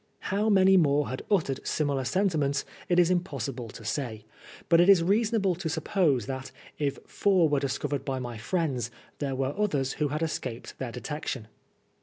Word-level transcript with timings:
How 0.33 0.49
many 0.49 0.77
more 0.77 1.09
had 1.09 1.21
uttered 1.29 1.59
similar 1.63 2.03
sentiments 2.05 2.65
it 2.89 2.97
is 2.97 3.11
impossible 3.11 3.69
to 3.69 3.85
say, 3.85 4.25
but 4.67 4.81
it 4.81 4.89
is 4.89 5.03
reasonable 5.03 5.53
to 5.53 5.69
suppose 5.69 6.25
that, 6.25 6.51
if 6.79 6.97
four 7.05 7.47
were 7.47 7.59
discovered 7.59 8.03
by 8.03 8.17
my 8.17 8.39
friends, 8.39 8.89
there 9.19 9.35
were 9.35 9.53
others 9.55 9.93
who 10.01 10.07
had 10.07 10.23
escaped 10.23 10.73
their 10.79 10.91
detection. 10.91 11.49